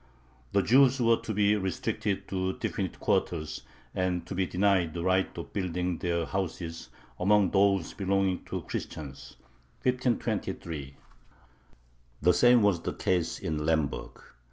The 0.51 0.63
Jews 0.63 0.99
were 0.99 1.17
to 1.17 1.31
be 1.31 1.55
restricted 1.55 2.27
to 2.29 2.53
definite 2.57 2.99
quarters 2.99 3.61
and 3.93 4.25
to 4.25 4.33
be 4.33 4.47
denied 4.47 4.95
the 4.95 5.03
right 5.03 5.29
of 5.37 5.53
building 5.53 5.99
their 5.99 6.25
houses 6.25 6.89
among 7.19 7.51
those 7.51 7.93
belonging 7.93 8.43
to 8.45 8.63
Christians 8.63 9.35
(1523). 9.83 10.95
The 12.19 12.33
same 12.33 12.63
was 12.63 12.81
the 12.81 12.93
case 12.93 13.37
in 13.37 13.63
Lemberg. 13.63 14.19